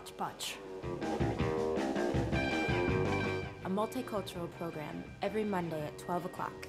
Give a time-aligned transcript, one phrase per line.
[0.00, 0.56] Hodgepodge.
[3.64, 6.66] A multicultural program every Monday at 12 o'clock.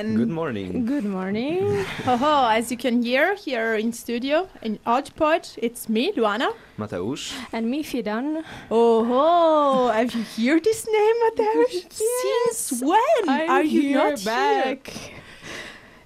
[0.00, 0.16] Bergen.
[0.16, 0.86] Good morning.
[0.86, 1.84] Good morning.
[2.06, 6.52] oh, Ho as you can hear here in studio in Hodgepodge, it's me, Luana.
[6.78, 7.34] Mateusz.
[7.52, 8.42] And me, Fidan.
[8.70, 9.92] Oh, ho.
[9.92, 11.92] have you heard this name, Mateusz?
[12.48, 14.88] Since when I'm are you here not back?
[14.88, 15.16] here?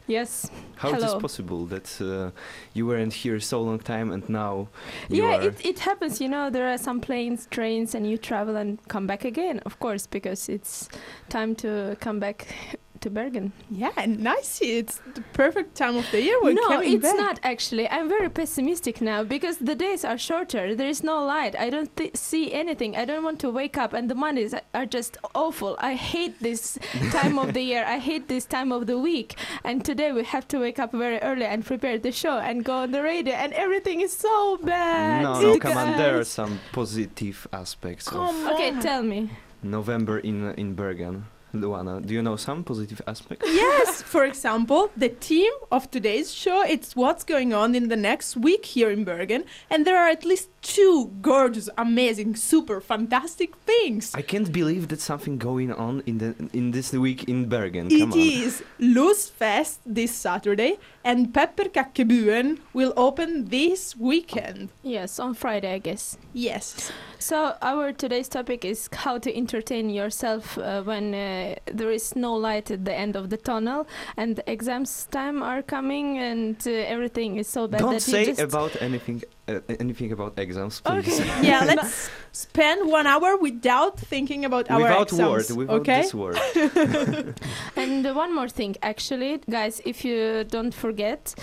[0.06, 0.50] Yes.
[0.76, 1.20] How it is Hello.
[1.20, 2.30] possible that uh,
[2.74, 4.68] you weren't here so long time and now
[5.08, 5.42] you yeah, are?
[5.42, 6.20] it, it happens.
[6.20, 9.78] You know, there are some planes, trains, and you travel and come back again, of
[9.78, 10.88] course, because it's
[11.30, 13.52] time to come back to Bergen.
[13.70, 14.60] Yeah, and nice.
[14.62, 17.16] It's the perfect time of the year when no, coming it's back.
[17.16, 17.86] not actually.
[17.88, 20.74] I'm very pessimistic now because the days are shorter.
[20.74, 21.54] There is no light.
[21.66, 22.96] I don't th- see anything.
[22.96, 25.76] I don't want to wake up, and the Mondays are just awful.
[25.80, 26.78] I hate this
[27.12, 27.84] time of the year.
[27.86, 29.36] I hate this time of the week.
[29.64, 32.74] And today we have to wake up very early and prepare the show and go
[32.84, 35.22] on the radio, and everything is so bad.
[35.22, 35.96] no, no, come on.
[35.98, 38.54] There are some positive aspects Come of on.
[38.54, 39.30] Okay, tell me.
[39.62, 41.26] November in in Bergen.
[41.60, 43.46] Luana, do you know some positive aspects?
[43.48, 48.36] yes, for example, the theme of today's show it's what's going on in the next
[48.36, 54.12] week here in Bergen, and there are at least two gorgeous, amazing, super fantastic things.
[54.14, 57.88] I can't believe that something going on in the in this week in Bergen.
[57.88, 58.18] Come It on.
[58.18, 64.70] is Lysfest this Saturday, and Pepper Pepperkakebyen will open this weekend.
[64.82, 66.16] Yes, on Friday, I guess.
[66.32, 66.90] Yes.
[67.18, 72.34] So our today's topic is how to entertain yourself uh, when uh, there is no
[72.34, 76.70] light at the end of the tunnel and the exams time are coming and uh,
[76.70, 80.80] everything is so bad Don't that say you just about anything uh, anything about exams,
[80.80, 81.20] please.
[81.20, 81.42] Okay.
[81.42, 85.50] Yeah, let's spend one hour without thinking about our without exams.
[85.50, 86.02] word, without okay?
[86.02, 86.38] this word.
[87.76, 91.34] and uh, one more thing actually guys if you don't forget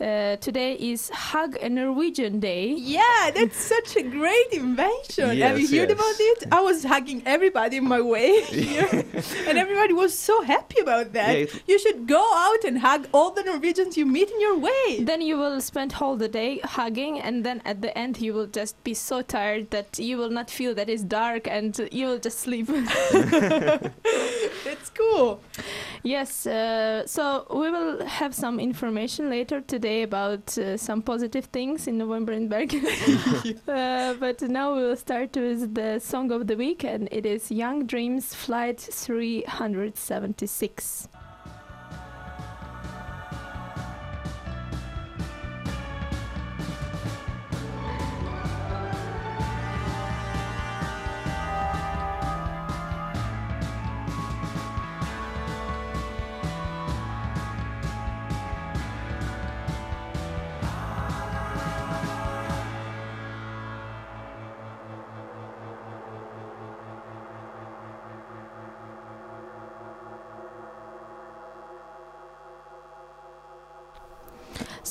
[0.00, 5.38] uh, today is hug a Norwegian day Yeah, that's such a great invention.
[5.38, 5.98] Have you heard yes.
[5.98, 6.38] about it?
[6.52, 9.04] I was hugging everybody in my way here,
[9.48, 11.38] and everybody was so happy about that.
[11.38, 15.00] Yeah, you should go out and hug all the Norwegians you meet in your way.
[15.00, 18.46] then you will spend whole the day hugging and then at the end you will
[18.46, 22.18] just be so tired that you will not feel that it's dark and you will
[22.18, 22.66] just sleep
[24.66, 25.40] That's cool.
[26.02, 31.86] Yes, uh, so we will have some information later today about uh, some positive things
[31.86, 32.84] in November in Bergen.
[33.68, 37.50] uh, but now we will start with the song of the week, and it is
[37.50, 41.08] Young Dreams Flight 376.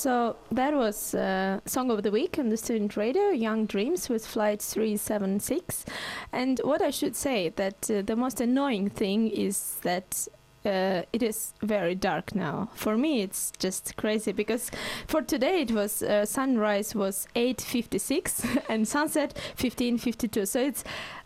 [0.06, 4.24] So that was uh, Song of the Week on the Student Radio, Young Dreams with
[4.24, 5.84] Flight 376.
[6.32, 10.28] And what I should say that uh, the most annoying thing is that
[10.64, 12.68] uh, it is very dark now.
[12.76, 14.70] For me, it's just crazy because
[15.08, 20.46] for today it was uh, sunrise was 8:56 and sunset 15:52.
[20.46, 20.84] So it's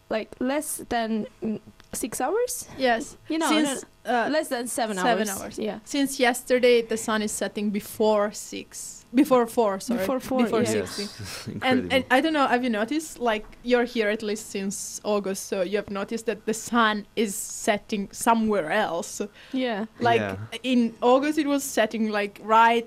[0.09, 1.61] like less than mm,
[1.93, 2.69] six hours.
[2.79, 3.17] Yes.
[3.29, 5.41] You know, Since, uh, less than seven, seven hours.
[5.43, 5.59] hours.
[5.59, 5.79] Yeah.
[5.85, 8.97] since yesterday, the sun is setting before six.
[9.13, 9.99] Before four, sorry.
[9.99, 10.85] Before four, Before yeah.
[10.85, 10.99] six.
[11.01, 11.89] Yes, And, incredible.
[11.97, 13.19] and I don't know, have you noticed?
[13.19, 17.35] Like, you're here at least since August, so you have noticed that the sun is
[17.35, 19.21] setting somewhere else.
[19.53, 19.87] Yeah.
[19.99, 20.37] Like, Yeah.
[20.63, 22.87] in August, it was setting, like, right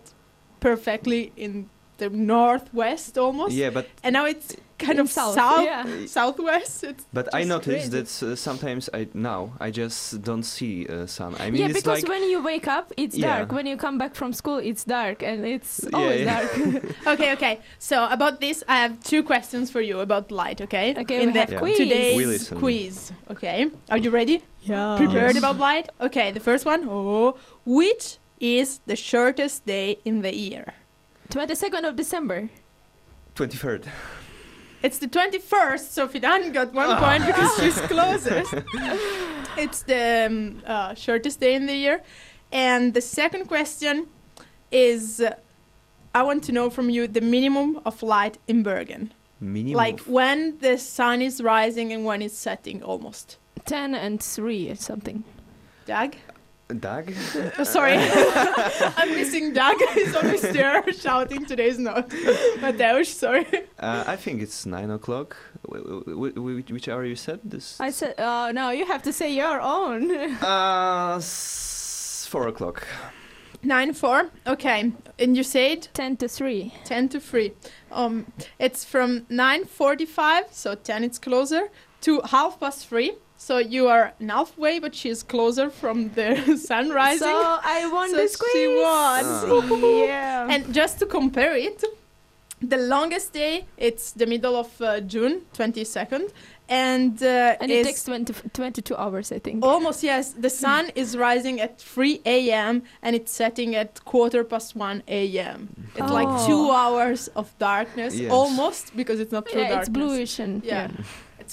[0.61, 3.53] perfectly in the northwest almost.
[3.53, 6.05] yeah, but And now it's kind In of south, south, yeah.
[6.17, 6.83] southwest.
[6.83, 8.03] It's But I noticed crazy.
[8.21, 11.35] that uh, sometimes I now I just don't see uh, sun.
[11.39, 13.27] I mean, yeah, it's because like when you wake up, it's Yeah.
[13.37, 13.51] dark.
[13.51, 16.41] When you come back from school, it's dark, and it's always yeah.
[16.41, 16.83] dark.
[17.13, 17.59] Okay, okay.
[17.79, 20.59] So about this, I have two questions for you about light.
[20.61, 20.93] Okay.
[20.97, 21.77] Okay, In we the have quiz.
[21.77, 23.11] today's We quiz.
[23.29, 23.67] Okay.
[23.89, 24.41] Are you ready?
[24.61, 24.95] Yeah.
[24.97, 25.43] Prepared Yes.
[25.43, 25.89] about light?
[25.99, 26.31] Okay.
[26.31, 26.81] The first one.
[26.89, 27.35] Oh,
[27.65, 30.65] which is the shortest day in the year?
[31.29, 32.49] Twenty second of December.
[33.35, 33.85] 23rd.
[34.83, 38.53] It's the 21st, so Fidan got one point because she's closest.
[39.57, 42.03] it's the um, uh, shortest day in the year.
[42.51, 44.07] And the second question
[44.71, 45.35] is uh,
[46.13, 49.13] I want to know from you the minimum of light in Bergen.
[49.39, 49.77] Minimum.
[49.77, 53.37] Like when the sun is rising and when it's setting almost.
[53.65, 55.23] 10 and 3 or something.
[55.85, 56.15] Doug?
[56.79, 57.13] Dag?
[57.57, 57.95] Uh, sorry,
[58.97, 59.75] I'm missing Doug.
[59.93, 62.09] He's always there shouting today's note.
[62.59, 63.45] Mateusz, sorry.
[63.79, 65.35] Uh, I think it's nine o'clock.
[65.69, 67.79] Wh- wh- wh- which hour you said this?
[67.79, 70.11] I said, oh no, you have to say your own.
[70.41, 72.87] Uh, s- four o'clock.
[73.65, 74.29] 9 4.
[74.47, 74.91] Okay.
[75.17, 76.73] And you said 10 to 3.
[76.83, 77.53] 10 to 3.
[77.93, 78.25] Um,
[78.59, 81.69] it's from 9.45, so 10 it's closer,
[82.01, 83.13] to half past 3.
[83.47, 84.05] So you are
[84.35, 86.27] halfway, but she's closer from the
[86.69, 87.27] sun rising.
[87.39, 88.81] So I won So the she squeeze.
[88.87, 89.23] won.
[90.07, 90.47] yeah.
[90.53, 91.83] And just to compare it,
[92.73, 96.25] the longest day it's the middle of uh, June, 22nd,
[96.69, 99.57] and uh, and it is takes 20, 22 hours, I think.
[99.65, 100.25] almost yes.
[100.45, 102.83] The sun is rising at 3 a.m.
[103.01, 105.67] and it's setting at quarter past 1 a.m.
[105.97, 106.47] It's like Oh.
[106.47, 108.31] two hours of darkness, Yes.
[108.31, 109.87] almost because it's not true yeah, darkness.
[109.89, 110.87] it's bluish and Yeah.
[110.97, 111.03] yeah.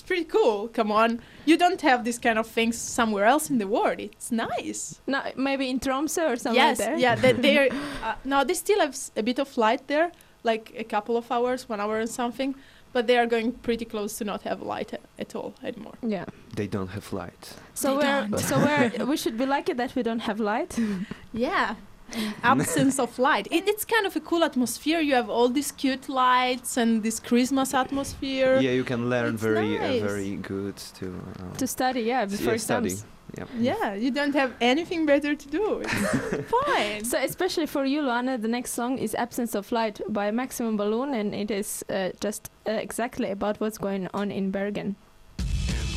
[0.01, 0.69] It's pretty cool.
[0.69, 4.01] Come on, you don't have this kind of things somewhere else in the world.
[4.01, 4.99] It's nice.
[5.07, 6.97] No, maybe in Tromsø or somewhere yes, there.
[6.97, 7.15] yeah.
[7.17, 7.69] They, they're
[8.03, 10.11] uh, no, they still have a bit of light there,
[10.43, 12.55] like a couple of hours, one hour and something.
[12.95, 15.97] But they are going pretty close to not have light a- at all anymore.
[16.03, 16.25] Yeah.
[16.57, 17.55] They don't have light.
[17.75, 20.79] So we're so we're we should be lucky that we don't have light.
[21.33, 21.75] Yeah.
[22.43, 23.47] Absence of light.
[23.51, 25.01] It, it's kind of a cool atmosphere.
[25.01, 28.61] You have all these cute lights and this Christmas atmosphere.
[28.61, 30.03] Yeah, you can learn It's very, nice.
[30.03, 31.07] uh, very good to.
[31.39, 32.87] Uh, to study, yeah, before yeah, study.
[32.91, 33.05] exams.
[33.39, 33.45] Yeah.
[33.61, 35.83] Yeah, you don't have anything better to do.
[35.85, 37.05] It's fine.
[37.05, 41.15] So especially for you, Luana, the next song is "Absence of Light" by Maximum Balloon,
[41.15, 44.97] and it is uh, just uh, exactly about what's going on in Bergen.
[45.39, 45.47] And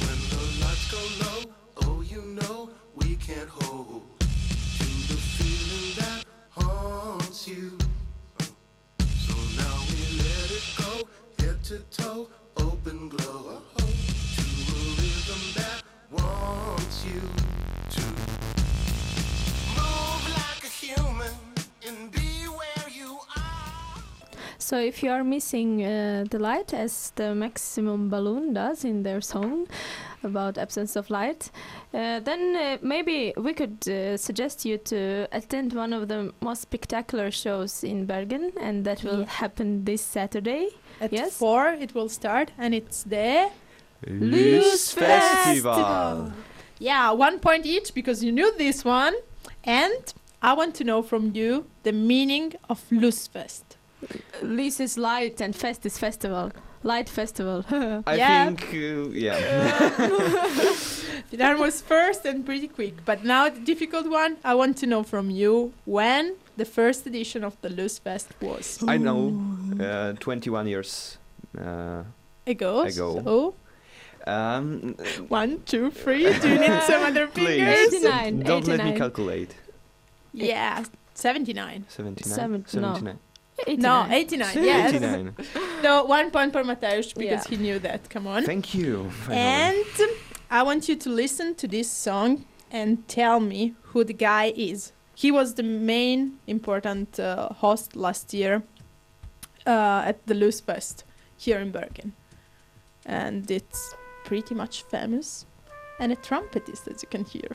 [0.04, 1.54] when the lights go low,
[1.86, 4.23] oh, you know we can't hold to the feeling
[5.98, 7.78] that haunts you.
[9.00, 10.92] So now we let it go,
[11.40, 12.28] head to toe,
[12.58, 17.22] open glow, to a rhythm that wants you
[17.96, 18.02] to
[19.78, 21.34] move like a human
[21.88, 24.02] and be where you are.
[24.58, 29.22] So if you are missing uh, the light, as the Maximum Balloon does in their
[29.22, 29.68] song
[30.24, 31.52] about absence of light,
[31.94, 36.62] uh, then uh, maybe we could uh, suggest you to attend one of the most
[36.62, 39.25] spectacular shows in Bergen, and that will Yeah.
[39.30, 40.70] happen this Saturday.
[41.02, 41.38] At Yes?
[41.38, 43.50] four, it will start, and it's the
[44.08, 45.74] Luz Festival.
[45.74, 46.31] Festival.
[46.80, 49.14] yeah one point each because you knew this one,
[49.64, 53.64] and I want to know from you the meaning of Lysfest.
[54.42, 56.52] Lys is light and fest is festival.
[56.83, 57.63] Light festival.
[58.06, 58.45] I Yeah.
[58.45, 59.39] think, uh, yeah.
[61.31, 64.38] That was first and pretty quick, but now the difficult one.
[64.44, 68.97] I want to know from you when the first edition of the Lysfest was I
[68.97, 69.33] know.
[69.80, 71.18] Uh, 21 years.
[71.57, 72.03] Uh,
[72.45, 72.81] ago.
[72.81, 73.21] Ago.
[73.24, 73.56] So
[74.31, 74.95] um,
[75.27, 76.24] one, two, three.
[76.39, 77.94] Do you need some other please, fingers?
[77.94, 79.56] 89, don't let me calculate.
[80.33, 80.83] Yeah,
[81.13, 81.85] seventy-nine.
[81.89, 82.24] 79?
[82.33, 82.94] Seven- no.
[82.94, 83.19] 79.
[83.77, 84.63] No, 89.
[84.63, 84.94] Yes.
[84.94, 85.35] 89.
[85.83, 87.50] No, one point point for Mateusz because Yeah.
[87.50, 88.09] he knew that.
[88.09, 88.44] Come on.
[88.45, 89.09] Thank you.
[89.25, 89.41] finally.
[89.41, 89.85] And
[90.50, 94.94] I want you to listen to this song and tell me who the guy is.
[95.15, 98.63] He was the main important uh, host last year
[99.68, 101.04] uh, at the Lysfest
[101.37, 102.13] here in Bergen.
[103.06, 105.45] And it's pretty much famous.
[105.99, 107.52] And a trumpetist, as you can hear.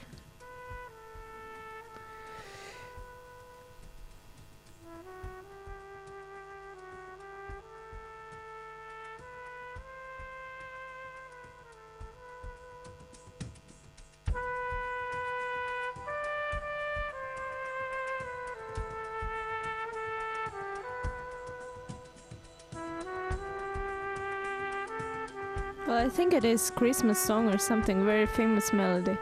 [26.18, 28.04] Think it is Christmas song or something.
[28.04, 29.16] Very famous melody.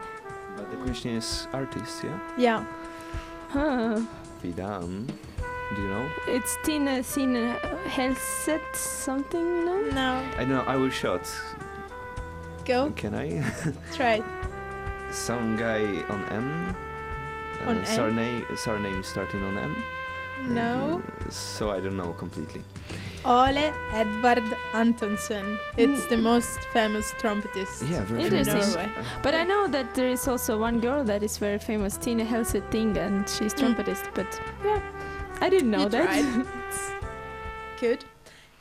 [0.55, 2.19] But the question is artist, yeah?
[2.35, 2.65] Yeah.
[3.49, 4.01] Huh.
[4.41, 5.05] Fidan.
[5.75, 6.09] Do you know?
[6.27, 9.79] It's Tina Sina Helseth something, no?
[9.91, 10.23] No.
[10.37, 10.63] I don't know.
[10.65, 11.21] I will shot.
[12.65, 12.91] Go.
[12.95, 13.45] Can I?
[13.93, 14.23] Try.
[15.11, 16.75] Some guy on M.
[17.61, 17.85] Uh, On M?
[17.85, 19.83] Surname, surname starting on M.
[20.47, 21.03] No.
[21.29, 22.63] So I don't know completely.
[23.27, 24.43] Ole Edvard
[24.73, 25.59] Antonsen.
[25.75, 27.89] It's the most famous trumpetist.
[27.89, 28.53] Yeah, very Interesting.
[28.61, 28.75] famous.
[28.75, 28.91] Norway.
[29.21, 32.69] But I know that there is also one girl that is very famous, Tina Helseth
[32.71, 33.59] Thing, and she's Mm.
[33.59, 34.05] trumpetist.
[34.13, 34.79] But yeah,
[35.41, 36.05] I didn't know You that.
[36.05, 36.45] tried.
[37.81, 38.05] Good.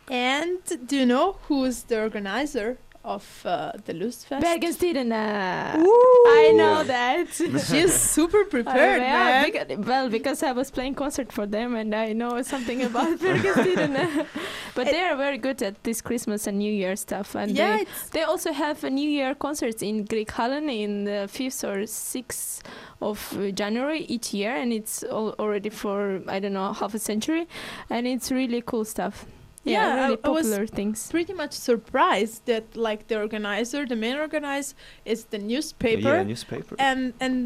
[0.09, 4.41] And do you know who's the organizer of uh, the Lysfest.
[4.43, 5.77] Bergenstidene.
[5.79, 6.25] Ooh.
[6.29, 7.29] I know that.
[7.69, 9.51] She's super prepared, Uh, yeah, man.
[9.53, 13.55] beca- well, because I was playing concert for them and I know something about Bergens
[13.65, 14.27] Tidende.
[14.75, 17.35] but It- they are very good at this Christmas and New Year stuff.
[17.37, 21.63] And yeah, they, they also have a New Year concert in Grieghallen in the 5th
[21.65, 22.61] or 6th
[23.01, 24.55] of uh, January each year.
[24.57, 27.47] And it's all already for, I don't know, half a century.
[27.89, 29.27] And it's really cool stuff.
[29.67, 30.99] Yeah, Yeah, I- really I was- popular things.
[31.11, 36.15] pretty much surprised that like the organizer, the main organizer, is the newspaper.
[36.17, 36.75] Yeah, newspaper.
[36.79, 37.37] and and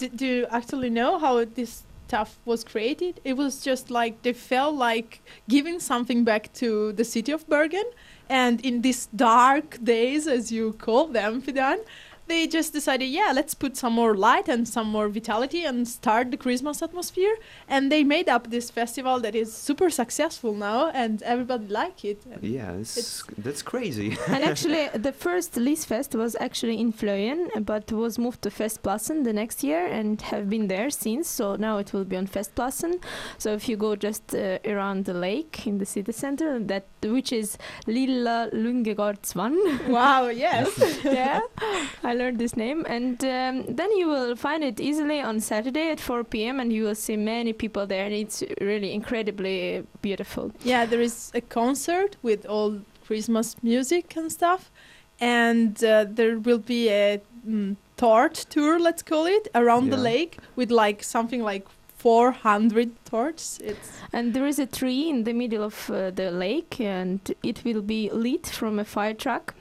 [0.00, 1.72] d- do you actually know how this
[2.08, 3.14] stuff was created?
[3.30, 5.10] It was just like they felt like
[5.54, 6.68] giving something back to
[6.98, 7.88] the city of Bergen,
[8.42, 11.78] and in these dark days, as you call them, Fidan,
[12.28, 16.30] they just decided, yeah, let's put some more light and some more vitality and start
[16.30, 17.36] the Christmas atmosphere.
[17.68, 22.24] And they made up this festival that is super successful now, and everybody like it.
[22.30, 24.16] And yeah, it's, that's crazy.
[24.28, 29.32] and actually, the first Lysfest was actually in Fløyen, but was moved to Festplassen the
[29.32, 31.28] next year and have been there since.
[31.28, 33.02] So now it will be on Festplassen.
[33.38, 37.32] So if you go just uh, around the lake in the city center, that which
[37.32, 39.88] is Lilla Lungegårdsvann.
[39.88, 40.68] wow, yes.
[41.04, 41.40] yeah,
[42.02, 46.00] I learned this name, and um, then you will find it easily on Saturday at
[46.00, 46.60] 4 p.m.
[46.60, 50.52] and you will see many people there, and it's really incredibly beautiful.
[50.62, 54.70] Yeah, there is a concert with all Christmas music and stuff,
[55.20, 60.38] and uh, there will be a mm, torch tour, let's call it, around the lake
[60.56, 61.66] with like something like
[61.98, 63.76] 400 torches.
[64.12, 67.82] And there is a tree in the middle of uh, the lake, and it will
[67.82, 69.54] be lit from a fire truck.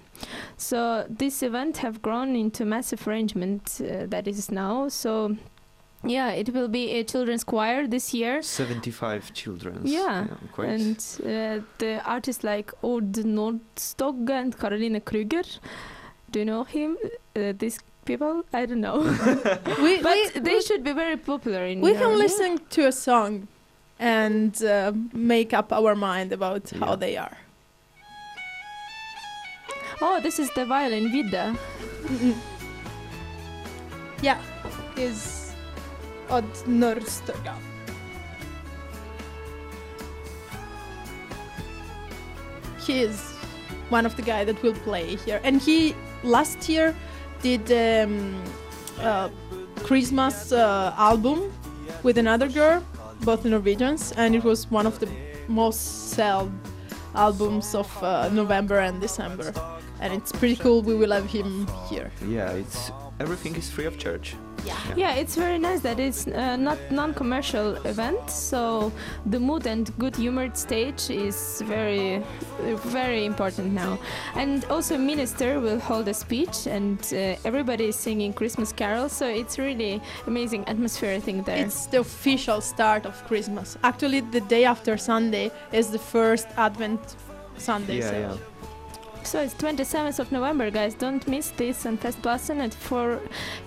[0.58, 4.90] So this event have grown into massive arrangement uh, that is now.
[4.90, 5.36] So
[6.04, 8.42] yeah, it will be a children's choir this year.
[8.42, 9.82] 75 children.
[9.84, 10.70] Yeah, quite.
[10.70, 15.44] And uh, the artists like Odd Nordstoga and Caroline Kruger.
[16.32, 16.98] Do you know him?
[17.36, 18.44] Uh, these people?
[18.54, 19.00] I don't know.
[19.82, 22.22] we but we, they we, should be very popular in we can Germany.
[22.22, 23.48] listen to a song
[24.00, 27.38] and uh, make up our mind about how they are.
[30.00, 31.56] Oh, this is the violin Vida.
[34.22, 34.42] Yeah,
[34.96, 35.54] is
[36.30, 37.56] Odd Nordstoga.
[42.86, 43.20] He is
[43.90, 46.96] one of the guy that will play here, and he last year
[47.42, 48.42] did um,
[49.00, 49.30] uh,
[49.84, 51.52] Christmas uh, album
[52.04, 52.84] with another girl,
[53.22, 55.08] both Norwegians, and it was one of the
[55.48, 56.52] most sold
[57.18, 59.52] albums of uh, November and December,
[60.00, 60.82] and it's pretty cool.
[60.82, 62.12] We will have him here.
[62.26, 64.36] yeah, it's everything is free of charge.
[64.66, 68.30] Yeah, yeah, it's very nice that it's uh, not non-commercial event.
[68.30, 68.92] So
[69.26, 73.98] the mood and good humored stage is very, uh, very important now.
[74.36, 79.14] And also minister will hold a speech, and uh, everybody is singing Christmas carols.
[79.14, 81.66] So it's really amazing atmosphere, I think there.
[81.66, 83.78] It's the official start of Christmas.
[83.84, 87.16] Actually, the day after Sunday is the first Advent
[87.58, 88.00] Sunday.
[88.00, 88.38] Yeah, so yeah.
[89.28, 90.94] So it's 27th of November, guys.
[90.96, 93.20] Don't miss this on Festplassen at 4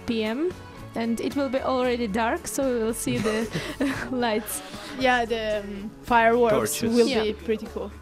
[0.07, 0.53] p.m.
[0.97, 3.47] And it will be already dark, so we will see the
[4.11, 4.61] lights.
[4.99, 6.95] yeah, the um, fireworks Torches.
[6.97, 7.23] will Yeah.
[7.23, 7.93] be pretty cool.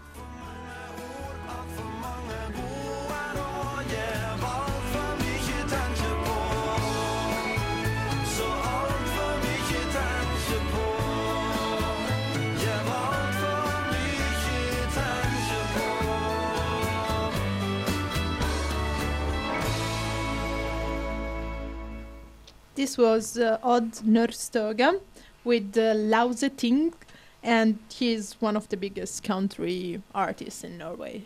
[22.78, 25.00] This was uh, Odd Nordstoga
[25.42, 26.92] with uh, Lauseting,
[27.42, 31.24] and he's one of the biggest country artists in Norway.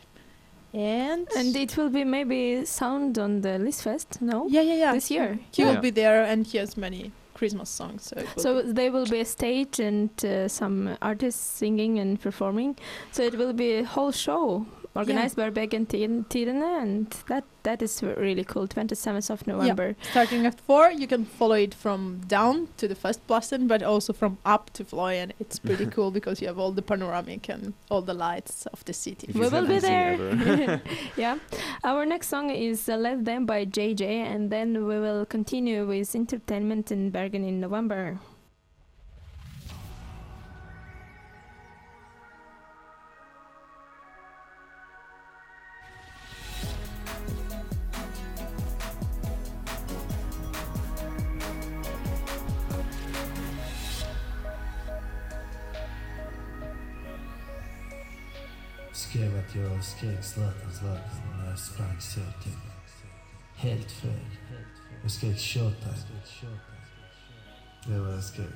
[0.73, 4.47] And And it will be maybe sound on the Lysfest, no?
[4.49, 4.93] yeah, yeah, yeah.
[4.95, 5.39] This year.
[5.55, 5.73] He Yeah.
[5.75, 8.05] will be there, and he has many Christmas songs.
[8.05, 12.19] So, it will So there will be a stage and uh, some artists singing and
[12.19, 12.79] performing.
[13.11, 17.81] So it will be a whole show organized by Bergen Tiden- Tidende, and that that
[17.81, 18.67] is really cool.
[18.67, 19.95] 27th of November.
[20.11, 24.13] starting at four, you can follow it from down to the first Plassen, but also
[24.13, 25.31] from up to Fløyen.
[25.39, 28.93] It's pretty cool because you have all the panoramic and all the lights of the
[28.93, 29.29] city.
[29.29, 30.83] If We will be there.
[31.17, 31.39] yeah.
[31.85, 36.15] Our next song is uh, Let Them by JJ, and then we will continue with
[36.15, 38.19] entertainment in Bergen in November.
[59.53, 62.55] Skrek Zlatan, Zlatan sprang så typ
[63.57, 64.05] helt.
[65.03, 65.97] Jag skrek Showtime.
[67.87, 68.47] Det var jag skrek.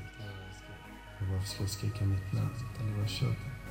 [1.21, 2.55] Och varför ska jag skrika mitt namn?
[2.75, 3.66] Utan det var Showtime.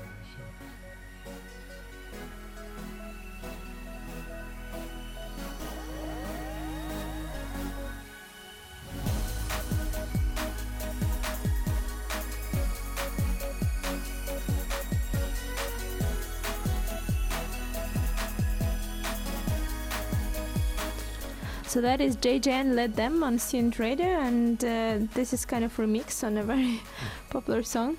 [21.75, 25.75] So that is JJN led them on student radio, and uh, this is kind of
[25.75, 26.79] remix on a very
[27.29, 27.97] popular song.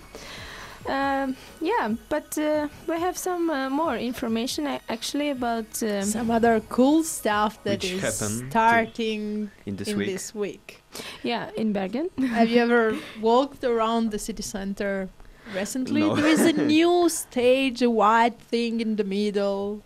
[0.87, 5.83] Um, yeah, but uh, we have some uh, more information actually about.
[5.83, 10.07] Um, Some other cool stuff that Which is starting In this in week.
[10.07, 10.83] this week.
[11.23, 12.09] yeah, in Bergen.
[12.31, 15.11] Have you ever walked around the city center
[15.55, 16.01] recently?
[16.01, 16.17] No.
[16.17, 19.83] There is a new stage, a white thing in the middle.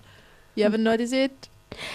[0.55, 1.49] You haven't noticed it?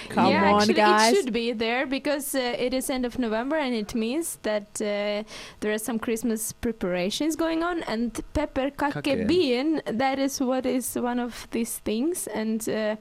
[0.09, 1.11] Come yeah, on, actually, guys.
[1.11, 4.81] it should be there because uh, it is end of November, and it means that
[4.81, 5.23] uh,
[5.59, 7.83] there are some Christmas preparations going on.
[7.83, 9.27] And pepperkake Kake.
[9.27, 12.27] bien, that is what is one of these things.
[12.27, 12.95] And uh,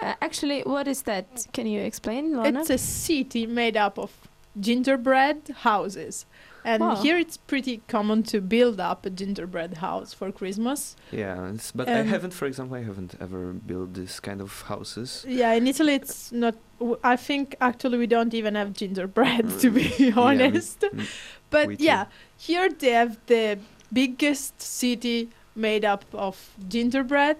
[0.00, 1.46] uh, actually, what is that?
[1.52, 2.60] Can you explain, Lana?
[2.60, 4.12] It's a city made up of
[4.58, 6.26] gingerbread houses.
[6.64, 6.96] And Wow.
[7.02, 10.94] here it's pretty common to build up a gingerbread house for Christmas.
[11.10, 14.62] Yeah, it's, but I Um, haven't, for example, I haven't ever built this kind of
[14.68, 15.24] houses.
[15.26, 16.54] Yeah, in Italy it's not.
[16.78, 20.80] w- I think actually we don't even have gingerbread, to be Yeah, me- honest.
[20.80, 21.06] mm,
[21.50, 23.58] But yeah, here they have the
[23.92, 26.36] biggest city made up of
[26.68, 27.36] gingerbread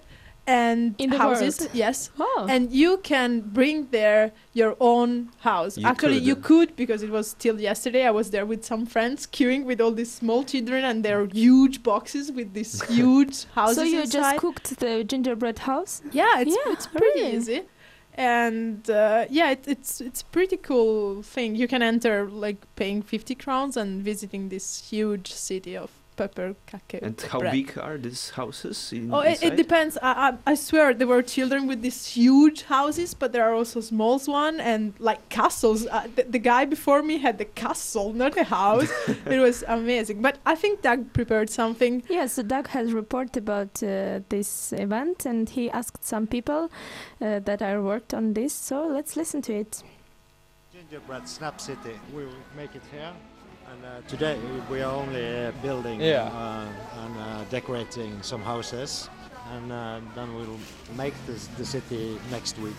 [0.47, 1.59] and In the houses.
[1.59, 1.71] world?
[1.73, 2.09] Yes.
[2.19, 5.77] oh, And you can bring there your own house.
[5.77, 6.69] You Actually, you could.
[6.69, 8.05] could because it was still yesterday.
[8.05, 11.83] I was there with some friends queuing with all these small children and their huge
[11.83, 14.19] boxes with these huge houses so you inside.
[14.19, 16.01] just cooked the gingerbread house?
[16.11, 17.37] Yeah, it's Yeah, it's pretty really.
[17.37, 17.61] easy,
[18.15, 21.55] and uh, yeah, it, it's it's pretty cool thing.
[21.55, 27.01] You can enter like paying fifty crowns and visiting this huge city of pepper kake.
[27.01, 27.51] And how bread.
[27.51, 28.93] big are these houses?
[28.93, 29.97] In, Oh, it, it depends.
[30.01, 33.81] I, I I swear there were children with these huge houses, but there are also
[33.81, 35.87] small one and like castles.
[35.87, 38.91] Uh, the, the guy before me had the castle, not a house.
[39.25, 40.21] it was amazing.
[40.21, 42.03] But I think Doug prepared something.
[42.09, 46.69] Yes, so Doug has report about uh, this event, and he asked some people
[47.21, 48.53] uh, that are worked on this.
[48.53, 49.83] So let's listen to it.
[50.73, 51.99] Gingerbread Snap City.
[52.13, 53.13] We will make it here.
[53.71, 54.37] And uh, today
[54.69, 56.23] we are only uh, building Yeah.
[56.23, 59.09] uh, and uh, decorating some houses.
[59.53, 60.59] And uh, then we'll
[60.97, 62.75] make this, the city next week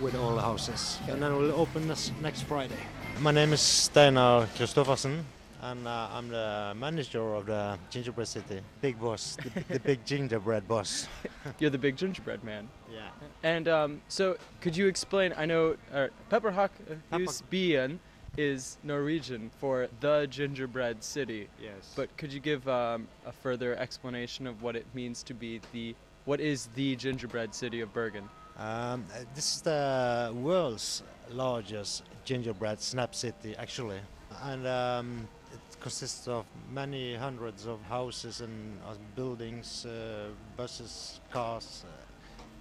[0.00, 0.98] with all the houses.
[1.08, 2.78] And then we'll open this next Friday.
[3.20, 5.22] My name is Steinar Kristoffersen.
[5.62, 8.60] And uh, I'm the manager of the Gingerbread City.
[8.80, 11.06] Big boss, the, the big gingerbread boss.
[11.60, 12.68] You're the big gingerbread man.
[12.92, 13.08] Yeah.
[13.44, 15.32] And um, so, could you explain?
[15.36, 16.70] I know uh, Pepperhak
[17.12, 17.98] Husbyen
[18.36, 21.92] is Norwegian for the gingerbread city, Yes.
[21.96, 25.94] but could you give um, a further explanation of what it means to be the
[26.24, 28.28] what is the gingerbread city of Bergen?
[28.58, 34.00] Um, uh, this is the world's largest gingerbread snap city, actually,
[34.42, 41.84] and um, it consists of many hundreds of houses and uh, buildings, uh, buses, cars,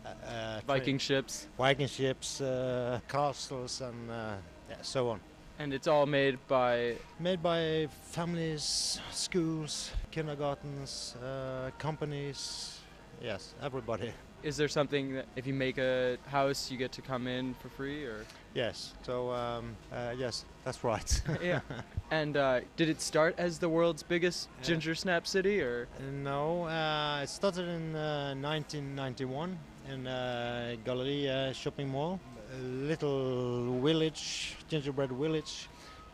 [0.06, 4.34] uh, uh, Viking ships, Viking ships, uh, castles, and uh,
[4.70, 5.20] yeah, so on.
[5.60, 12.80] And it's all made by Made by families, schools, kindergartens, uh, companies.
[13.22, 14.12] Yes, everybody.
[14.44, 17.70] Is there something that if you make a house, you get to come in for
[17.70, 18.94] free, or Yes.
[19.04, 21.22] So um, uh, yes, that's right.
[21.42, 21.62] yeah?
[22.12, 24.68] And uh, did it start as the world's biggest Yeah.
[24.68, 25.88] ginger snap city, or
[26.24, 29.58] No, uh, it started in uh, 1991
[29.90, 32.20] in uh, Galleria shopping mall,
[32.62, 35.68] little village, gingerbread village.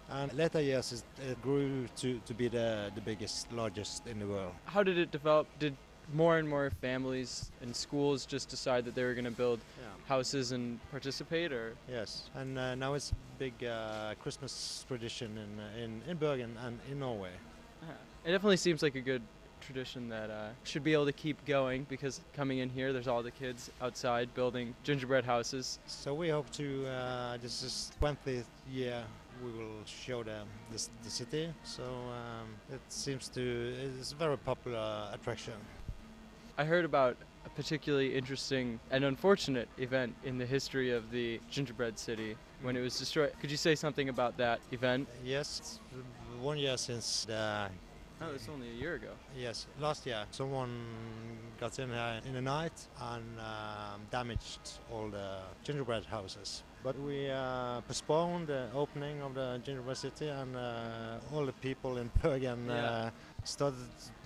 [0.10, 4.27] And later years it, it grew to, to be the, the biggest, largest in the
[4.27, 4.51] world.
[4.65, 5.47] how did it develop?
[5.60, 5.75] Did
[6.13, 9.60] more and more families and schools just decide that they were going to build
[10.08, 15.60] houses and participate, or Yes, and uh, now it's a big uh, Christmas tradition in,
[15.60, 17.32] uh, in, in Bergen and in Norway.
[18.25, 19.21] it definitely seems like a good
[19.62, 23.24] tradition that uh, should be able to keep going because coming in here, there's all
[23.24, 25.80] the kids outside building gingerbread houses.
[25.86, 29.04] So we hope to, uh, this is 20th year
[29.43, 31.54] we will show them this, the city.
[31.63, 35.54] So um, it seems to, it's a very popular attraction.
[36.58, 41.97] I heard about a particularly interesting and unfortunate event in the history of the gingerbread
[41.97, 43.34] city when it was destroyed.
[43.39, 45.08] Could you say something about that event?
[45.24, 45.80] Yes,
[46.39, 47.69] one year since the
[48.24, 49.10] Oh, it's only a year ago.
[49.36, 50.70] Yes, last year someone
[51.60, 54.60] got in here in the night and um, damaged
[54.94, 56.62] all the gingerbread houses.
[56.84, 61.98] But we uh, postponed the opening of the gingerbread city, and uh, all the people
[61.98, 62.76] in Bergen Yeah.
[62.76, 63.10] uh,
[63.44, 63.80] started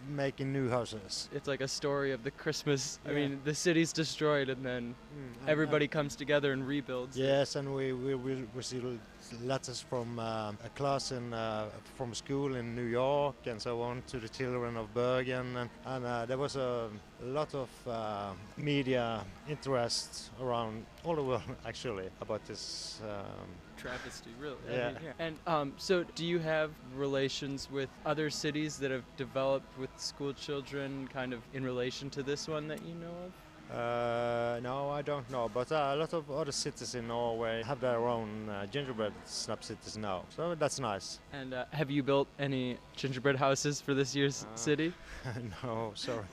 [0.10, 1.30] making new houses.
[1.34, 3.00] It's like a story of the Christmas.
[3.06, 7.18] I mean, the city's destroyed and then Mm, and- everybody comes together and rebuilds.
[7.18, 9.00] Yes, and we, we, we received
[9.44, 14.04] letters from um, a class in uh, from school in New York and so on
[14.08, 16.90] to the children of Bergen, and, and uh, there was a
[17.22, 23.02] lot of uh, media interest around all the world actually about this.
[23.04, 24.58] Um, travesty, really.
[24.70, 25.14] I Yeah.
[25.20, 30.34] And um, so, do you have relations with other cities that have developed with school
[30.34, 33.32] children, kind of in relation to this one that you know of?
[33.72, 37.80] Uh, no, I don't know, but uh, a lot of other cities in Norway have
[37.80, 41.20] their own uh, gingerbread snap cities now, so that's nice.
[41.34, 44.94] And uh, have you built any gingerbread houses for this year's Uh, city?
[45.64, 46.26] no, sorry,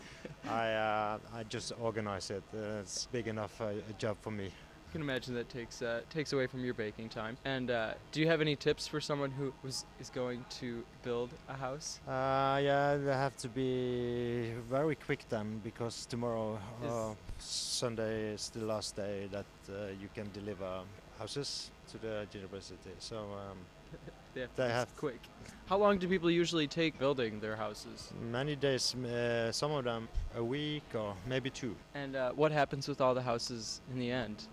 [0.48, 2.42] I uh, I just organize it.
[2.54, 4.50] Uh, it's big enough uh, a job for me.
[4.92, 7.38] I can imagine that takes uh, takes away from your baking time.
[7.46, 11.31] And uh, do you have any tips for someone who was is going to build
[11.48, 11.98] a house?
[12.07, 18.66] Uh, yeah, they have to be very quick then because tomorrow, uh, Sunday, is the
[18.66, 20.83] last day that uh, you can deliver
[21.18, 22.90] houses to the university.
[22.98, 23.57] So um,
[24.35, 25.20] They have, They it's have- quick.
[25.66, 28.12] How long do people usually take building their houses?
[28.31, 31.74] many days, uh, some of them a week or maybe two.
[31.94, 34.48] And uh, what happens with all the houses in the end?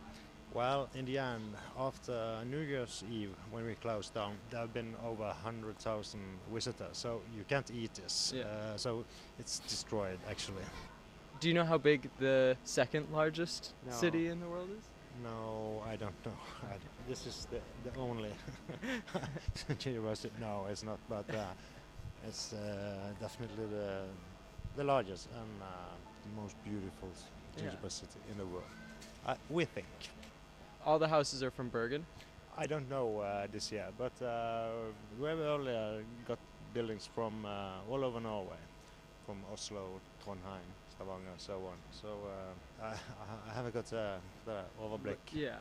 [0.53, 4.95] Well, in the end, after New Year's Eve, when we closed down, there have been
[5.05, 6.19] over 100,000
[6.51, 6.97] visitors.
[6.97, 8.33] So you can't eat this.
[8.35, 8.43] Yeah.
[8.45, 9.05] Uh, so
[9.39, 10.63] it's destroyed actually.
[11.39, 13.91] Do you know how big the second largest No.
[13.93, 14.83] city in the world is?
[15.23, 16.37] No, I don't know.
[16.63, 17.59] I d- this is the,
[17.89, 18.31] the only
[19.67, 19.97] city.
[20.41, 21.43] No, it's not, but uh,
[22.27, 24.01] it's uh, definitely the,
[24.75, 25.65] the largest and uh,
[26.25, 27.23] the most beautiful s-
[27.63, 27.87] Yeah.
[27.89, 28.71] city in the world.
[29.25, 29.87] Uh, we think.
[30.85, 32.05] All the houses are from Bergen.
[32.57, 34.69] I don't know uh, this year, but uh,
[35.19, 36.39] we have earlier got
[36.73, 38.57] buildings from uh, all over Norway,
[39.25, 41.77] from Oslo, Trondheim, Stavanger, so on.
[41.91, 42.07] So
[42.81, 42.93] uh, I,
[43.49, 45.17] I haven't got uh, the overblick.
[45.33, 45.55] Yeah.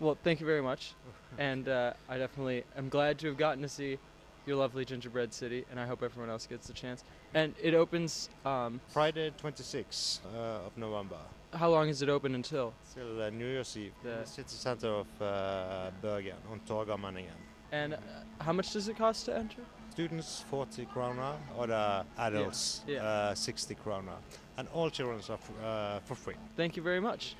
[0.00, 0.92] Well, thank you very much.
[1.38, 3.98] and uh, I definitely am glad to have gotten to see
[4.46, 7.04] your lovely gingerbread city, and I hope everyone else gets the chance.
[7.34, 8.30] And it opens.
[8.44, 11.18] Um, Friday, 26th uh, of November,
[11.52, 12.72] how long is it open until?
[12.94, 17.36] till uh, New Year's Eve, in The- the city center of uh, Bergen, on Torgallmenningen.
[17.72, 17.98] And uh,
[18.40, 19.62] how much does it cost to enter?
[19.90, 23.02] Students 40 krona, or the adults yeah.
[23.02, 24.14] Uh, 60 krona,
[24.58, 26.34] and all children are f- uh, for free.
[26.56, 27.34] Thank you very much.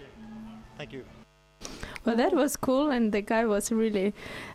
[0.79, 1.05] Thank you.
[2.07, 4.15] Well, that was cool, and the guy was really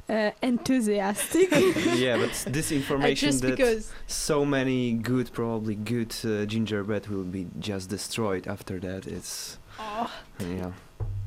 [0.09, 1.51] uh, enthusiastic.
[1.95, 7.07] yeah, but this Uh, information just that because so many good, probably good uh, gingerbread
[7.07, 9.05] will be just destroyed after that.
[9.05, 10.09] It's oh,
[10.39, 10.71] yeah.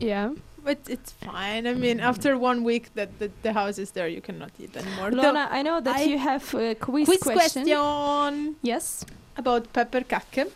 [0.00, 0.30] yeah.
[0.64, 1.66] but it's fine.
[1.66, 5.10] I mean, after one week that the, the house is there, you cannot eat anymore.
[5.10, 7.64] The Lona, I know that I- you have a quiz, quiz question.
[7.64, 9.04] question Yes.
[9.36, 10.50] about pepper pepperkake.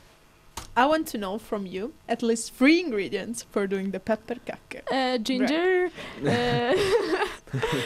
[0.78, 4.82] I want to know from you at least three ingredients for doing the pepperkake.
[4.88, 5.90] Uh, ginger,
[6.24, 6.76] uh,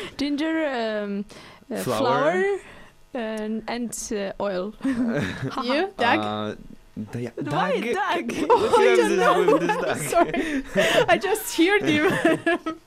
[0.19, 1.25] ginger, um,
[1.71, 2.33] uh, Flour.
[2.33, 2.59] flour,
[3.15, 4.75] and, and uh, oil.
[4.85, 6.19] you, Doug?
[6.21, 6.55] Uh,
[7.13, 8.29] da- Why, Dag?
[8.29, 8.49] Doug?
[8.51, 9.53] What I you have don't know.
[9.55, 10.65] with this Dag?
[10.75, 12.79] Sorry, I just heard him.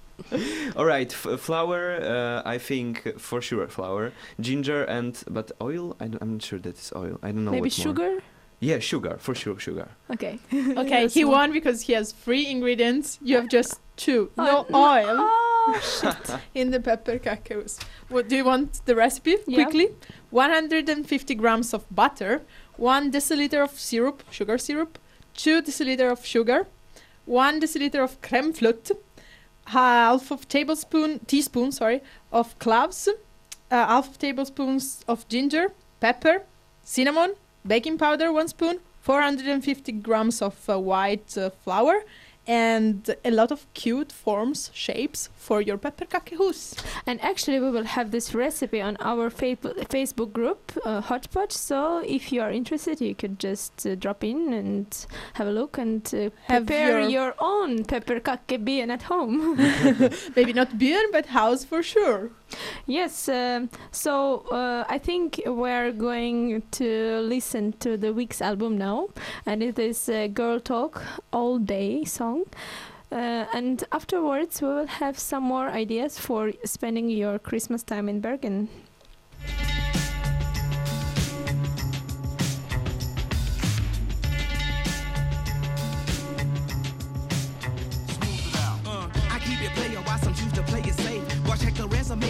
[0.76, 1.96] All right, f- flour.
[2.00, 5.96] Uh, I think for sure flour, ginger, and but oil.
[6.00, 7.18] I am not sure that is oil.
[7.24, 7.52] I don't know.
[7.52, 8.22] Maybe what more.
[8.66, 8.74] Sugar.
[8.74, 9.60] Yeah, sugar for sure.
[9.60, 9.88] Sugar.
[10.12, 10.40] Okay.
[10.54, 11.32] okay, he one.
[11.34, 13.20] won because he has three ingredients.
[13.22, 14.30] You have just two.
[14.38, 16.40] Oh, no no- oil Oh, shit.
[16.54, 17.80] in the pepper pepperkakos.
[18.10, 19.64] What do you want the recipe Yeah.
[19.64, 19.88] quickly?
[20.32, 22.42] 150 grams of butter,
[22.78, 25.00] one deciliter of syrup, sugar syrup,
[25.34, 26.68] two deciliter of sugar,
[27.26, 28.92] one deciliter of creme flute,
[29.68, 32.02] half of tablespoon teaspoon sorry
[32.32, 33.14] of cloves, uh,
[33.72, 36.44] half of tablespoons of ginger, pepper,
[36.84, 37.34] cinnamon,
[37.66, 42.04] baking powder one spoon, 450 grams of uh, white uh, flour,
[42.48, 46.76] and a lot of cute forms, shapes for your pepperkake hus.
[47.08, 49.58] And actually, we will have this recipe on our fa-
[49.90, 51.52] Facebook group, uh, Hotpot.
[51.52, 55.80] So if you are interested, you could just uh, drop in and have a look
[55.80, 59.58] and uh, prepare your- your, own pepperkake bean at home.
[60.36, 62.30] Maybe not beer, but house for sure.
[62.86, 63.30] Yes.
[63.30, 69.10] Um, so uh, I think we're going to listen to the week's album now,
[69.46, 72.46] and it is a Girl Talk All Day song.
[73.12, 78.20] Uh, and afterwards, we will have some more ideas for spending your Christmas time in
[78.20, 78.68] Bergen.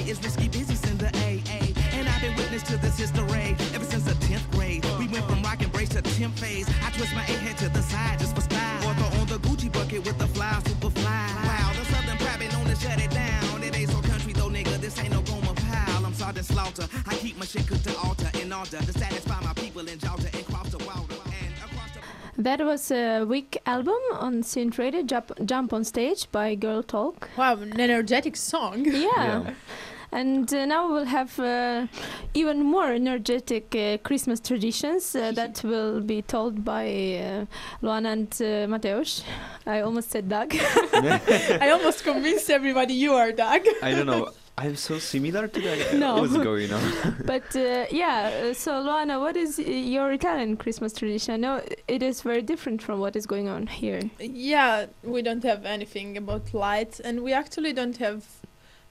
[0.08, 1.74] Is risky business in the AA.
[1.98, 4.86] And I've been witness to this history ever since the 10th grade.
[5.00, 6.70] We went from rock and brace to temp phase.
[6.86, 8.88] I twist my A head to the side just for style.
[8.88, 11.28] Or throw on the Gucci bucket with the fly, super fly.
[11.46, 13.64] Wow, the Southern private known to shut it down.
[13.64, 14.78] It ain't so country though, nigga.
[14.78, 16.06] This ain't no Gomer Pyle.
[16.06, 16.88] I'm Sergeant Slaughter.
[17.08, 20.30] I keep my shit cooked to altar in order to satisfy my people in Georgia
[20.32, 21.18] and cross the water.
[21.42, 21.90] And across
[22.36, 26.84] the That was a week album on Synth Radio, Jump, Jump on Stage by Girl
[26.84, 27.30] Talk.
[27.36, 28.86] Wow, an energetic song.
[28.86, 29.02] Yeah.
[29.18, 29.54] Yeah.
[30.12, 31.88] And uh, now we'll have uh,
[32.34, 37.46] even more energetic uh, Christmas traditions uh, that will be told by uh,
[37.82, 39.24] Luana and uh, Mateusz.
[39.66, 40.56] I almost said Doug.
[40.94, 43.62] I almost convinced everybody you are Doug.
[43.82, 44.32] I don't know.
[44.58, 45.96] I'm so similar to that.
[45.96, 46.16] No.
[46.16, 46.82] What's going on?
[47.26, 51.34] but uh, yeah, uh, so Luana, what is uh, your Italian Christmas tradition?
[51.34, 54.02] I know it is very different from what is going on here.
[54.20, 58.24] Yeah, we don't have anything about lights, and we actually don't have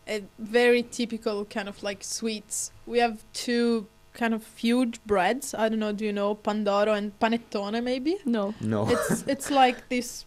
[0.08, 2.72] a very typical kind of like sweets.
[2.86, 5.54] We have two kind of huge breads.
[5.54, 5.92] I don't know.
[5.92, 7.82] Do you know pandoro and panettone?
[7.82, 8.54] Maybe No.
[8.60, 8.88] No.
[8.88, 10.24] it's it's like this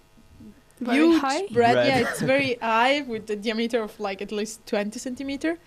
[0.80, 1.42] Very huge high?
[1.52, 1.74] bread.
[1.76, 1.88] Bread.
[1.88, 5.58] Yeah, it's very high with the diameter of like at least twenty centimeter,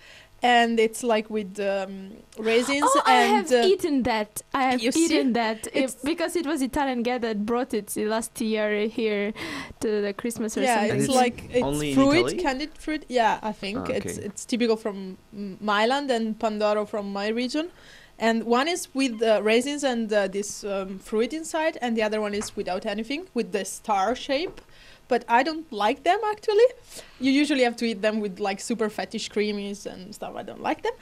[0.43, 3.33] and it's like with um, raisins Oh, I and.
[3.37, 4.43] have uh, eaten that.
[4.55, 5.05] I have you see?
[5.05, 9.33] eaten that It- because it was Italian guy that brought it last year here
[9.81, 10.97] to the Christmas or yeah, something.
[10.97, 12.37] it's it's like it's only fruit, Italy?
[12.39, 13.05] candied fruit.
[13.09, 14.27] Yeah, I think it's okay.
[14.27, 17.71] it's typical from mm, Milan and Pandoro from my region.
[18.19, 22.21] And one is with uh, raisins and uh, this um, fruit inside, and the other
[22.21, 24.61] one is without anything, with the star shape.
[25.11, 26.71] But I don't like them actually.
[27.19, 30.35] You usually have to eat them with like super fetish creamies and stuff.
[30.37, 30.93] I don't like them.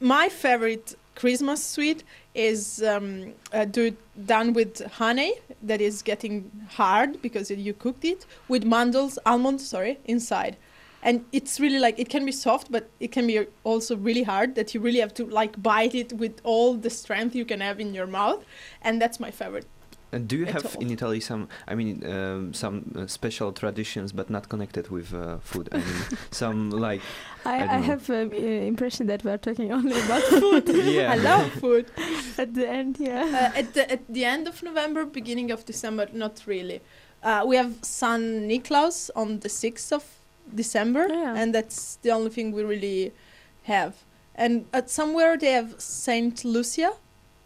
[0.00, 3.96] My favorite Christmas sweet is um, uh, do
[4.34, 6.50] done with honey that is getting
[6.80, 10.56] hard because you cooked it with mandels, almonds, sorry, inside.
[11.02, 14.54] And it's really like it can be soft, but it can be also really hard
[14.56, 17.80] that you really have to like bite it with all the strength you can have
[17.80, 18.44] in your mouth.
[18.82, 19.66] And that's my favorite.
[20.12, 20.82] And do you have all.
[20.82, 25.38] in Italy some, I mean, um, some uh, special traditions, but not connected with uh,
[25.38, 25.68] food?
[25.72, 25.86] I mean,
[26.30, 27.02] some like
[27.44, 30.68] I, I I, don't have um, uh, impression that we are talking only about food
[30.74, 31.12] Yeah.
[31.14, 31.86] I love food.
[32.38, 32.98] at the end.
[33.00, 33.50] Yeah.
[33.54, 36.80] uh, at the at the end of November, beginning of December, not really.
[37.22, 40.04] Uh, we have San Niklaus on the sixth of
[40.54, 41.34] December, Yeah.
[41.36, 43.12] and that's the only thing we really
[43.64, 43.94] have.
[44.36, 46.92] And at somewhere they have Saint Lucia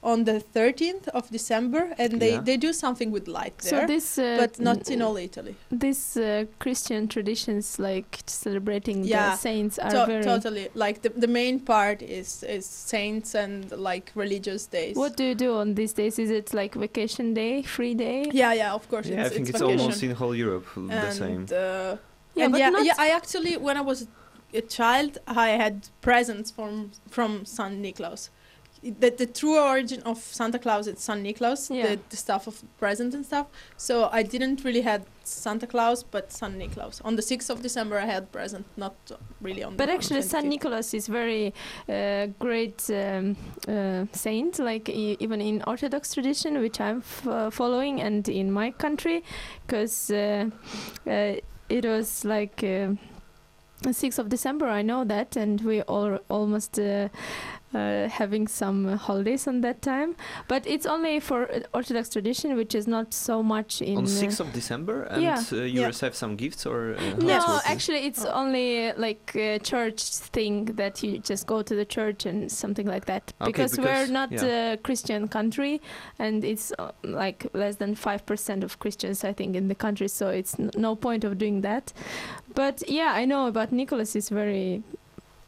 [0.03, 2.41] on the thirteenth of December, and they Yeah.
[2.45, 5.55] they do something with light so there, this, uh, but not in all Italy.
[5.71, 9.31] These uh, Christian traditions, like celebrating Yeah.
[9.31, 10.25] the saints, are To- very.
[10.25, 14.97] totally, like the the main part is is saints and like religious days.
[14.97, 16.19] What do you do on these days?
[16.19, 18.25] Is it like vacation day, free day?
[18.33, 19.07] Yeah, yeah, of course.
[19.09, 19.81] yeah, it's, I think it's, it's, vacation.
[19.81, 21.43] almost in whole Europe the and, same.
[21.53, 21.97] Uh,
[22.37, 24.07] Yeah, and but yeah, not yeah, I actually, when I was
[24.55, 28.31] a child, I had presents from from Saint Niklaus.
[28.83, 31.87] The, the true origin of Santa Claus is San Niklaus, Yeah.
[31.87, 33.47] the, the stuff of presents and stuff.
[33.77, 37.01] So I didn't really had Santa Claus, but San Niklaus.
[37.05, 38.95] On the 6th of December, I had present, not
[39.43, 40.49] really on But the actually, San 25th.
[40.49, 41.53] Nicholas is very
[41.91, 43.37] uh, great um,
[43.69, 48.51] uh, saint, like e- even in Orthodox tradition, which I'm f- uh, following, and in
[48.51, 49.23] my country,
[49.67, 50.47] because uh,
[51.07, 51.35] uh,
[51.69, 52.97] it was like uh,
[53.83, 54.69] the 6th of December.
[54.69, 56.79] I know that, and we all almost.
[56.79, 57.09] Uh,
[57.75, 60.17] uh, having some holidays on that time,
[60.49, 63.97] but it's only for uh, Orthodox tradition, which is not so much in.
[63.99, 65.43] On uh, 6th of December, and yeah.
[65.53, 65.87] uh, you Yeah.
[65.87, 68.33] receive some gifts, or uh, No, actually, it's Oh.
[68.43, 70.03] only uh, like a church
[70.35, 73.33] thing that you just go to the church and something like that.
[73.41, 74.73] Okay, because, we're not yeah.
[74.73, 75.81] a Christian country,
[76.19, 80.09] and it's uh, like less than five percent of Christians, I think, in the country.
[80.09, 81.93] So it's n- no point of doing that.
[82.55, 84.17] But yeah, I know about Nicholas.
[84.17, 84.83] is very,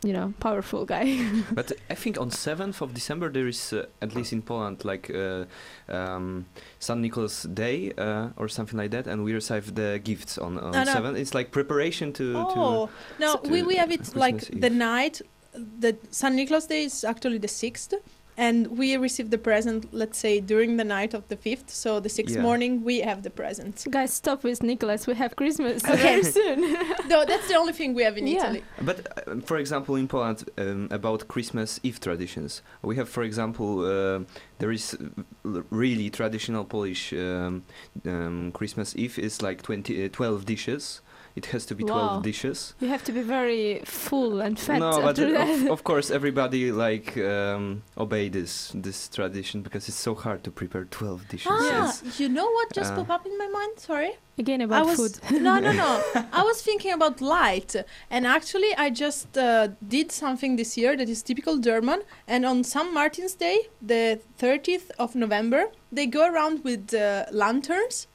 [0.04, 1.18] you know, powerful guy.
[1.52, 5.10] But I think on 7th of December there is, uh, at least in Poland, like
[5.14, 5.44] uh,
[5.88, 6.46] um,
[6.78, 10.72] San Nicholas Day uh, or something like that, and we receive the gifts on, on
[10.72, 10.94] No, no.
[10.94, 11.18] 7th.
[11.18, 12.34] It's like preparation to.
[12.36, 15.22] Oh, no, to we, we have it Christmas like the night,
[15.54, 17.94] the San Nicholas Day is actually the 6th.
[18.36, 21.68] And we receive the present, let's say, during the night of the 5th.
[21.70, 22.42] So the 6th Yeah.
[22.42, 23.84] morning, we have the present.
[23.90, 25.06] Guys, stop with Nicholas.
[25.06, 26.02] We have Christmas Okay.
[26.02, 26.60] very soon.
[27.08, 28.44] no, that's the only thing we have in Yeah.
[28.44, 28.64] Italy.
[28.80, 33.84] But uh, for example, in Poland, um, about Christmas Eve traditions, we have, for example,
[33.84, 34.20] uh,
[34.58, 37.62] there is uh, really traditional Polish um,
[38.06, 41.01] um, Christmas Eve is like 20, uh, 12 dishes.
[41.34, 42.20] It has to be Wow.
[42.20, 42.74] 12 dishes.
[42.80, 45.48] You have to be very full and fat no, but after uh, that.
[45.64, 50.50] of, of course everybody like um, obey this this tradition because it's so hard to
[50.50, 51.50] prepare 12 dishes.
[51.50, 53.78] Ah, It's- you know what just uh, popped up in my mind?
[53.78, 54.12] Sorry.
[54.38, 55.42] Again I about was food.
[55.42, 56.02] no, no, no.
[56.32, 57.76] I was thinking about light,
[58.10, 62.00] and actually, I just uh, did something this year that is typical German.
[62.26, 62.92] And on St.
[62.94, 68.06] Martin's Day, the 30th of November, they go around with uh, lanterns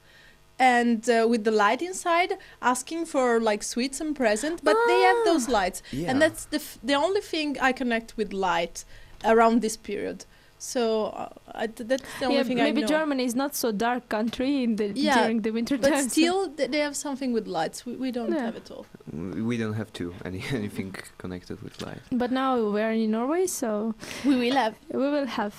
[0.58, 4.60] and uh, with the light inside, asking for like sweets and presents.
[4.62, 6.10] But they have those lights, yeah.
[6.10, 8.84] and that's the f- the only thing I connect with light
[9.24, 10.24] around this period.
[10.58, 12.88] So uh, I, that's the only yeah, thing I maybe know.
[12.88, 16.02] Germany is not so dark country in the Yeah, during the winter But time.
[16.04, 17.86] so- still, th- they have something with lights.
[17.86, 18.44] We, we don't Yeah.
[18.46, 18.84] have it all.
[19.12, 22.00] We don't have to any anything connected with light.
[22.10, 23.94] But now we're in Norway, so
[24.24, 24.74] We will have.
[24.92, 25.54] we will have.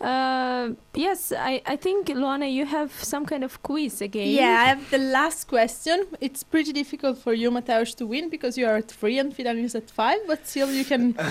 [0.00, 4.28] Uh, yes, I, I think Luana, you have some kind of quiz again.
[4.28, 6.06] Yeah, I have the last question.
[6.20, 9.58] It's pretty difficult for you, Mateusz, to win because you are at three and Fidan
[9.62, 11.14] is at five, but still you can.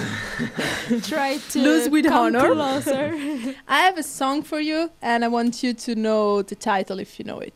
[1.03, 2.47] try to Lose with come honor.
[3.11, 3.55] Closer.
[3.67, 7.19] I have a song for you, and I want you to know the title if
[7.19, 7.53] you know it.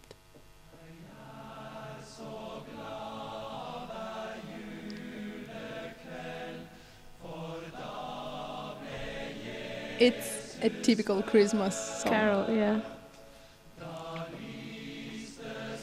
[9.99, 12.11] It's a typical Christmas song.
[12.11, 12.79] Carol, yeah.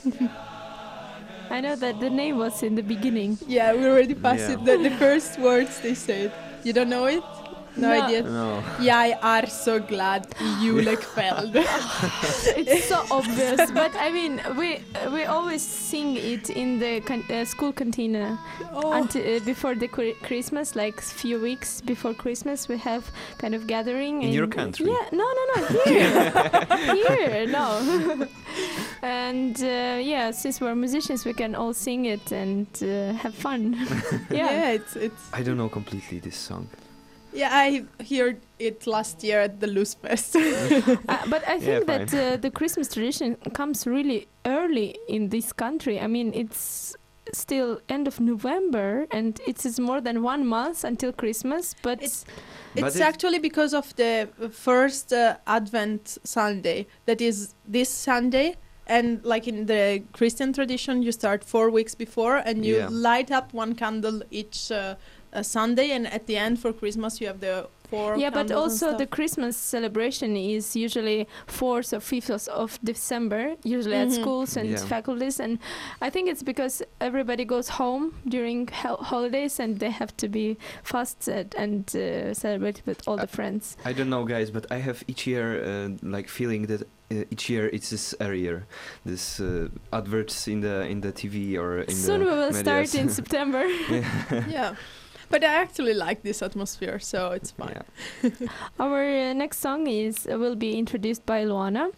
[1.50, 3.38] I know that the name was in the beginning.
[3.46, 4.55] Yeah, we already passed Yeah.
[4.55, 4.64] it.
[4.64, 6.33] The, the first words they said.
[6.64, 7.22] You don't know it?
[7.77, 8.07] No, No.
[8.09, 8.23] idea.
[8.23, 8.62] No.
[8.85, 11.57] Jeg er så glad i julekveld.
[12.57, 14.69] It's so obvious, but I mean, we
[15.12, 18.39] we always sing it in the can- uh, school cantina
[18.75, 18.93] oh.
[18.93, 23.03] until uh, before the Chri- Christmas, like few weeks before Christmas, we have
[23.39, 24.87] kind of gathering In your and- country?
[24.87, 28.27] Yeah, no, no, no, here, here, no.
[29.03, 33.75] and uh, yeah, since we're musicians, we can all sing it and uh, have fun.
[34.31, 34.51] yeah.
[34.51, 34.71] yeah.
[34.71, 36.69] it's it's I don't know completely this song.
[37.37, 37.51] Yeah.
[37.53, 40.35] I heard it last year at the Lysfest.
[41.09, 45.53] Uh, but I think Yeah, that uh, the Christmas tradition comes really early in this
[45.53, 46.01] country.
[46.01, 46.96] I mean, it's
[47.33, 51.75] still end of November, and it is more than one month until Christmas.
[51.83, 52.25] But It's-
[52.75, 58.55] But it's actually because of the first uh, Advent Sunday that is this Sunday.
[58.88, 62.88] And like in the Christian tradition, you start four weeks before, and you Yeah.
[62.90, 64.94] light up one candle each uh,
[65.33, 68.17] uh, Sunday, and at the end for Christmas you have the four.
[68.19, 69.07] yeah, but also the.
[69.07, 74.21] Christmas celebration is usually fourth or fifth of- of December, usually at Mhm.
[74.21, 74.85] schools and Yeah.
[74.89, 75.41] faculties.
[75.41, 75.59] And
[76.03, 80.57] I think it's because everybody goes home during hol- holidays, and they have to be
[80.83, 83.77] fasted and uh, celebrate with all the Uh, friends.
[83.85, 87.49] I don't know, guys, but I have each year uh, like feeling that uh, each
[87.49, 88.67] year it's this earlier,
[89.05, 92.59] this uh, adverts in the in the TV or in Soon the we will medias.
[92.59, 93.65] start in September.
[94.51, 94.75] yeah.
[95.29, 97.83] But I actually like this atmosphere, so it's fine.
[98.23, 98.31] Yeah.
[98.81, 101.91] Our uh, next song is uh, will be introduced by Luana,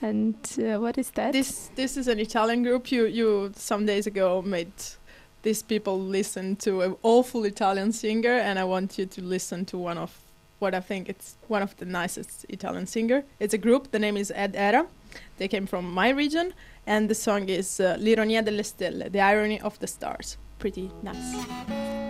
[0.00, 1.32] and uh, what is that?
[1.32, 2.90] This this is an Italian group.
[2.90, 4.72] You you some days ago made
[5.42, 9.78] these people listen to an awful Italian singer, and I want you to listen to
[9.78, 10.10] one of
[10.58, 13.24] what I think it's one of the nicest Italian singer.
[13.40, 13.90] It's a group.
[13.90, 14.86] The name is Edera.
[15.36, 16.54] They came from my region,
[16.86, 20.38] and the song is uh, L'ironia delle stelle, the irony of the stars.
[20.58, 22.01] Pretty nice.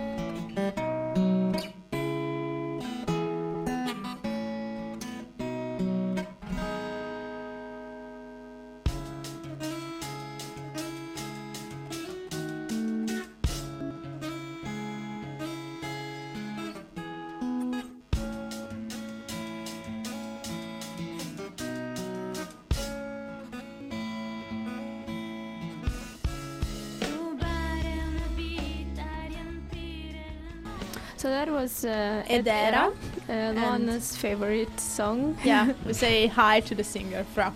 [31.23, 35.37] So that was uh, Edera, uh, Luana's favorite song.
[35.45, 37.53] Yeah, we say hi to the singer, Fra.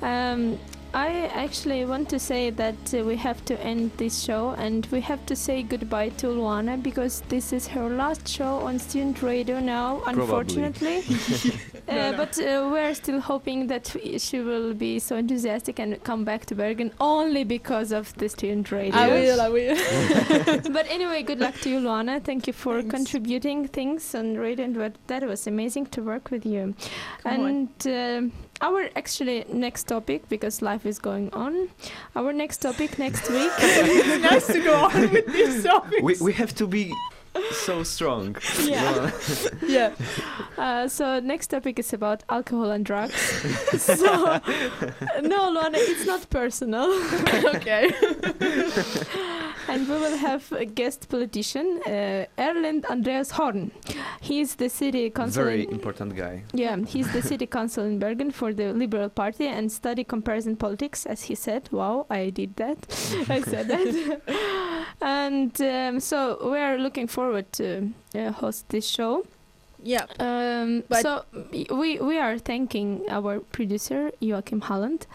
[0.00, 0.58] Um,
[0.94, 5.02] I actually want to say that uh, we have to end this show and we
[5.02, 9.60] have to say goodbye to Luana because this is her last show on student radio
[9.60, 11.02] now, unfortunately.
[11.98, 16.46] uh, But uh, we're still hoping that she will be so enthusiastic and come back
[16.46, 18.94] to Bergen only because of the student radio.
[18.98, 19.76] I will, I will.
[20.72, 22.22] but anyway, good luck to you, Luana.
[22.22, 22.94] Thank you for Thanks.
[22.94, 26.74] contributing things on radio, and what- that was amazing to work with you.
[27.22, 31.68] Come and um our actually next topic, because life is going on,
[32.16, 33.52] our next topic next week.
[33.58, 36.02] it's nice to go on with this topic.
[36.02, 36.92] we we have to be
[37.52, 38.36] so strong.
[38.64, 39.10] Yeah.
[39.66, 39.90] Yeah.
[40.58, 43.14] Uh, so next topic is about alcohol and drugs.
[43.78, 44.40] so
[45.22, 46.90] no, Luana, it's not personal.
[47.56, 47.90] okay.
[49.74, 53.70] And we will have a guest politician, uh, Erlend Andreas Horn.
[54.20, 55.44] He's the city council.
[55.44, 56.42] Very in- important guy.
[56.52, 61.06] yeah, he's the city council in Bergen for the Liberal Party and study comparison politics,
[61.06, 61.68] as he said.
[61.72, 62.78] Wow, I did that.
[63.28, 64.20] I said that.
[65.00, 69.24] and um, so we are looking forward to uh, host this show.
[69.82, 70.06] Yeah.
[70.18, 71.24] Um, But- so
[71.70, 75.06] we we are thanking our producer Joachim Halland.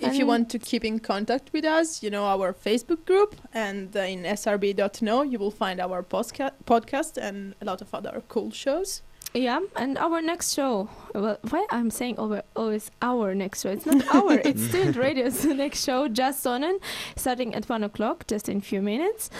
[0.00, 3.96] If you want to keep in contact with us, you know our Facebook group, and
[3.96, 8.50] uh, in srb.no you will find our posca- podcast and a lot of other cool
[8.50, 9.02] shows.
[9.34, 10.88] Yeah, and our next show.
[11.14, 13.70] Well, why I'm saying over oh, it's our next show?
[13.70, 14.34] It's not our.
[14.38, 16.78] it's Student Radio's next show, Just Sonnen,
[17.16, 19.30] starting at one o'clock, just in few minutes.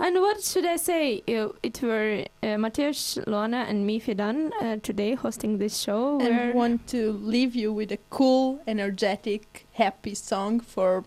[0.00, 1.22] And what should I say?
[1.26, 6.18] It were uh, Mateusz, Luana, and me, Fidan, uh, today hosting this show.
[6.20, 11.04] And we want to leave you with a cool, energetic, happy song for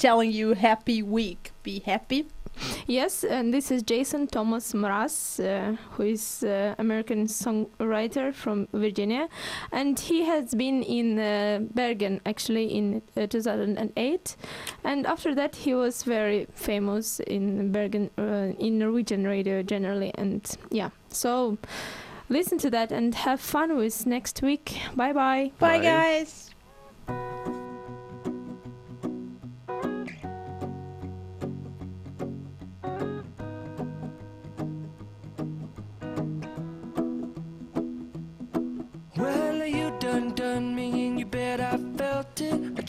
[0.00, 1.52] telling you happy week.
[1.62, 2.26] Be happy.
[2.86, 9.28] Yes, and this is Jason Thomas Mraz, uh, who is uh, American songwriter from Virginia,
[9.72, 14.36] and he has been in uh, Bergen actually in uh, 2008,
[14.84, 20.56] and after that he was very famous in Bergen uh, in Norwegian radio generally, and
[20.70, 21.56] yeah, so
[22.28, 24.76] listen to that and have fun with next week.
[24.94, 25.52] Bye bye.
[25.58, 25.84] Bye, Bye.
[25.84, 26.49] guys.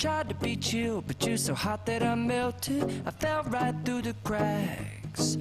[0.02, 2.84] Tried to be chill, but you're so hot that I melted.
[3.06, 5.38] I fell right through the cracks.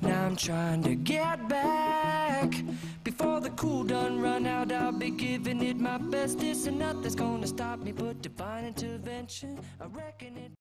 [0.00, 2.54] Now I'm trying to get back.
[3.04, 7.46] Before the cool done run out, I'll be giving it my bestest, and nothing's gonna
[7.46, 9.60] stop me but divine intervention.
[9.78, 10.52] I reckon it.